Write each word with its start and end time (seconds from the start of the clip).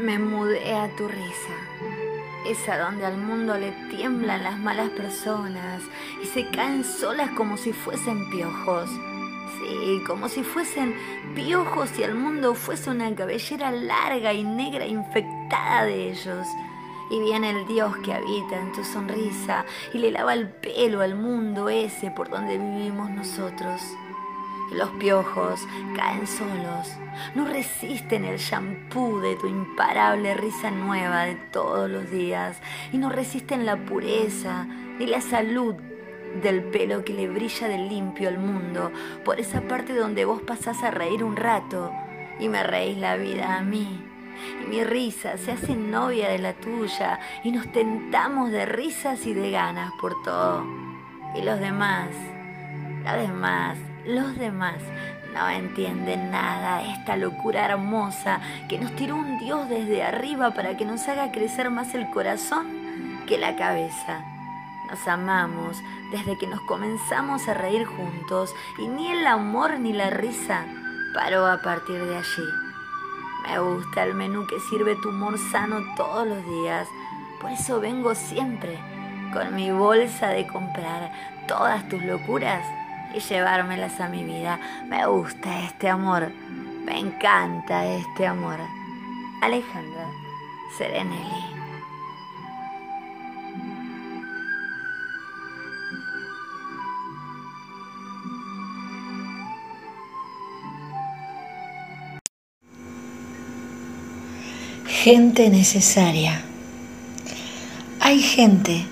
Me 0.00 0.18
mudé 0.18 0.74
a 0.74 0.88
tu 0.96 1.06
risa, 1.08 1.54
esa 2.46 2.78
donde 2.78 3.04
al 3.04 3.18
mundo 3.18 3.58
le 3.58 3.70
tiemblan 3.90 4.42
las 4.42 4.58
malas 4.58 4.88
personas 4.90 5.82
y 6.22 6.26
se 6.26 6.48
caen 6.48 6.84
solas 6.84 7.28
como 7.32 7.58
si 7.58 7.74
fuesen 7.74 8.30
piojos. 8.30 8.88
Sí, 9.58 10.02
como 10.06 10.30
si 10.30 10.42
fuesen 10.42 10.94
piojos 11.34 11.98
y 11.98 12.04
al 12.04 12.14
mundo 12.14 12.54
fuese 12.54 12.88
una 12.88 13.14
cabellera 13.14 13.70
larga 13.72 14.32
y 14.32 14.42
negra 14.42 14.86
infectada 14.86 15.84
de 15.84 16.12
ellos. 16.12 16.46
Y 17.10 17.20
viene 17.20 17.50
el 17.50 17.66
Dios 17.66 17.94
que 17.98 18.14
habita 18.14 18.58
en 18.58 18.72
tu 18.72 18.82
sonrisa 18.82 19.66
y 19.92 19.98
le 19.98 20.12
lava 20.12 20.32
el 20.32 20.48
pelo 20.48 21.02
al 21.02 21.14
mundo 21.14 21.68
ese 21.68 22.10
por 22.10 22.30
donde 22.30 22.56
vivimos 22.56 23.10
nosotros. 23.10 23.82
Los 24.70 24.90
piojos 24.90 25.66
caen 25.96 26.28
solos, 26.28 26.96
no 27.34 27.44
resisten 27.44 28.24
el 28.24 28.38
shampoo 28.38 29.20
de 29.20 29.34
tu 29.34 29.48
imparable 29.48 30.34
risa 30.34 30.70
nueva 30.70 31.24
de 31.24 31.34
todos 31.34 31.90
los 31.90 32.08
días 32.10 32.60
y 32.92 32.98
no 32.98 33.10
resisten 33.10 33.66
la 33.66 33.76
pureza 33.76 34.66
ni 34.98 35.06
la 35.06 35.20
salud 35.20 35.74
del 36.42 36.62
pelo 36.62 37.04
que 37.04 37.12
le 37.12 37.28
brilla 37.28 37.66
de 37.66 37.78
limpio 37.78 38.28
al 38.28 38.38
mundo 38.38 38.92
por 39.24 39.40
esa 39.40 39.62
parte 39.62 39.92
donde 39.92 40.24
vos 40.24 40.40
pasás 40.42 40.82
a 40.84 40.92
reír 40.92 41.24
un 41.24 41.34
rato 41.34 41.92
y 42.38 42.48
me 42.48 42.62
reís 42.62 42.96
la 42.96 43.16
vida 43.16 43.56
a 43.56 43.62
mí. 43.62 44.06
Y 44.62 44.68
mi 44.68 44.84
risa 44.84 45.36
se 45.36 45.52
hace 45.52 45.74
novia 45.74 46.28
de 46.28 46.38
la 46.38 46.54
tuya 46.54 47.18
y 47.42 47.50
nos 47.50 47.70
tentamos 47.72 48.50
de 48.52 48.66
risas 48.66 49.26
y 49.26 49.34
de 49.34 49.50
ganas 49.50 49.92
por 50.00 50.22
todo. 50.22 50.64
Y 51.34 51.42
los 51.42 51.58
demás, 51.58 52.08
los 53.04 53.16
demás, 53.18 53.76
los 54.06 54.36
demás 54.36 54.76
no 55.34 55.48
entienden 55.48 56.30
nada, 56.30 56.82
esta 56.82 57.16
locura 57.16 57.66
hermosa 57.66 58.40
que 58.68 58.78
nos 58.78 58.94
tiró 58.96 59.16
un 59.16 59.38
Dios 59.38 59.68
desde 59.68 60.02
arriba 60.02 60.52
para 60.52 60.76
que 60.76 60.84
nos 60.84 61.06
haga 61.08 61.30
crecer 61.30 61.70
más 61.70 61.94
el 61.94 62.10
corazón 62.10 62.66
que 63.26 63.38
la 63.38 63.56
cabeza. 63.56 64.24
Nos 64.88 65.06
amamos 65.06 65.76
desde 66.10 66.36
que 66.36 66.48
nos 66.48 66.60
comenzamos 66.62 67.46
a 67.48 67.54
reír 67.54 67.86
juntos 67.86 68.52
y 68.78 68.88
ni 68.88 69.12
el 69.12 69.26
amor 69.26 69.78
ni 69.78 69.92
la 69.92 70.10
risa 70.10 70.64
paró 71.14 71.46
a 71.46 71.62
partir 71.62 72.04
de 72.04 72.16
allí. 72.16 72.48
Me 73.44 73.58
gusta 73.60 74.02
el 74.02 74.14
menú 74.14 74.46
que 74.46 74.58
sirve 74.68 74.96
tu 74.96 75.10
humor 75.10 75.38
sano 75.52 75.80
todos 75.96 76.26
los 76.26 76.44
días, 76.44 76.88
por 77.40 77.52
eso 77.52 77.80
vengo 77.80 78.14
siempre 78.14 78.78
con 79.32 79.54
mi 79.54 79.70
bolsa 79.70 80.28
de 80.28 80.46
comprar 80.48 81.12
todas 81.46 81.88
tus 81.88 82.02
locuras 82.02 82.64
y 83.14 83.20
llevármelas 83.20 84.00
a 84.00 84.08
mi 84.08 84.24
vida. 84.24 84.58
Me 84.86 85.06
gusta 85.06 85.64
este 85.64 85.88
amor, 85.88 86.30
me 86.84 86.98
encanta 86.98 87.86
este 87.86 88.26
amor. 88.26 88.58
Alejandra 89.42 90.06
Serenelli. 90.76 91.60
Gente 104.86 105.48
necesaria. 105.48 106.42
Hay 108.00 108.20
gente 108.20 108.84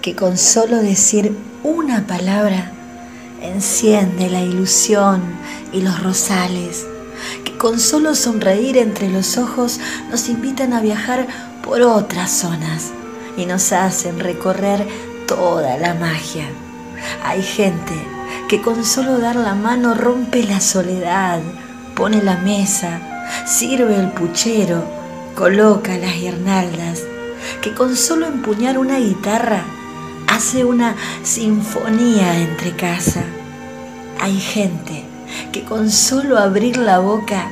que 0.00 0.16
con 0.16 0.36
solo 0.36 0.78
decir 0.78 1.36
una 1.62 2.04
palabra 2.08 2.72
enciende 3.42 4.30
la 4.30 4.40
ilusión 4.40 5.22
y 5.72 5.80
los 5.80 6.02
rosales, 6.02 6.86
que 7.44 7.56
con 7.56 7.78
solo 7.78 8.14
sonreír 8.14 8.78
entre 8.78 9.08
los 9.10 9.36
ojos 9.38 9.80
nos 10.10 10.28
invitan 10.28 10.72
a 10.72 10.80
viajar 10.80 11.26
por 11.62 11.82
otras 11.82 12.30
zonas 12.30 12.90
y 13.36 13.46
nos 13.46 13.72
hacen 13.72 14.18
recorrer 14.18 14.86
toda 15.26 15.76
la 15.78 15.94
magia. 15.94 16.46
Hay 17.24 17.42
gente 17.42 17.94
que 18.48 18.60
con 18.60 18.84
solo 18.84 19.18
dar 19.18 19.36
la 19.36 19.54
mano 19.54 19.94
rompe 19.94 20.44
la 20.44 20.60
soledad, 20.60 21.40
pone 21.94 22.22
la 22.22 22.36
mesa, 22.36 23.00
sirve 23.46 23.96
el 23.96 24.10
puchero, 24.12 24.84
coloca 25.34 25.96
las 25.96 26.14
guirnaldas, 26.14 27.02
que 27.60 27.74
con 27.74 27.96
solo 27.96 28.26
empuñar 28.26 28.78
una 28.78 28.98
guitarra 28.98 29.64
hace 30.42 30.64
una 30.64 30.96
sinfonía 31.22 32.36
entre 32.36 32.74
casa. 32.74 33.22
Hay 34.20 34.40
gente 34.40 35.04
que 35.52 35.62
con 35.62 35.88
solo 35.88 36.36
abrir 36.36 36.78
la 36.78 36.98
boca 36.98 37.46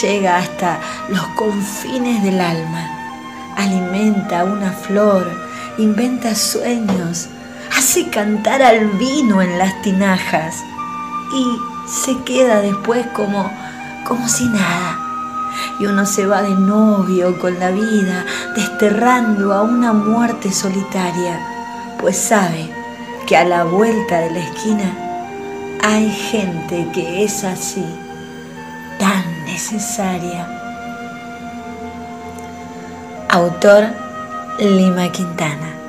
llega 0.00 0.38
hasta 0.38 0.78
los 1.08 1.26
confines 1.34 2.22
del 2.22 2.40
alma, 2.40 2.88
alimenta 3.56 4.44
una 4.44 4.70
flor, 4.70 5.28
inventa 5.76 6.36
sueños, 6.36 7.26
hace 7.76 8.10
cantar 8.10 8.62
al 8.62 8.90
vino 8.90 9.42
en 9.42 9.58
las 9.58 9.82
tinajas 9.82 10.62
y 11.34 11.58
se 11.88 12.16
queda 12.22 12.60
después 12.60 13.08
como, 13.08 13.50
como 14.06 14.28
si 14.28 14.44
nada. 14.44 15.00
Y 15.80 15.86
uno 15.86 16.06
se 16.06 16.26
va 16.26 16.42
de 16.42 16.54
novio 16.54 17.40
con 17.40 17.58
la 17.58 17.72
vida, 17.72 18.24
desterrando 18.54 19.52
a 19.52 19.62
una 19.62 19.92
muerte 19.92 20.52
solitaria 20.52 21.56
pues 22.00 22.16
sabe 22.16 22.68
que 23.26 23.36
a 23.36 23.44
la 23.44 23.64
vuelta 23.64 24.20
de 24.20 24.30
la 24.30 24.38
esquina 24.40 24.92
hay 25.82 26.10
gente 26.10 26.86
que 26.92 27.24
es 27.24 27.44
así, 27.44 27.84
tan 28.98 29.44
necesaria. 29.44 30.46
Autor 33.28 33.84
Lima 34.58 35.10
Quintana. 35.12 35.79